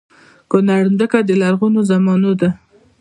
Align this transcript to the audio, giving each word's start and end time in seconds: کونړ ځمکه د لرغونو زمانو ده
کونړ 0.51 0.81
ځمکه 0.97 1.19
د 1.27 1.31
لرغونو 1.41 1.79
زمانو 1.91 2.31
ده 2.41 2.49